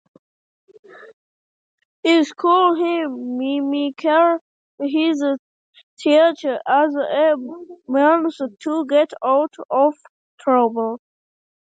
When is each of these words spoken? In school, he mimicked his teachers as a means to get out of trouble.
In 2.03 2.25
school, 2.25 2.73
he 2.73 3.05
mimicked 3.05 4.01
his 4.81 5.21
teachers 5.99 6.57
as 6.67 6.95
a 6.95 7.35
means 7.87 8.37
to 8.61 8.85
get 8.89 9.13
out 9.23 9.53
of 9.69 9.93
trouble. 10.39 10.99